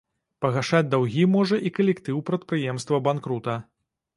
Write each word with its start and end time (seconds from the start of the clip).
Пагашаць 0.43 0.87
даўгі 0.93 1.25
можа 1.35 1.59
і 1.71 1.73
калектыў 1.81 2.25
прадпрыемства-банкрута. 2.31 3.61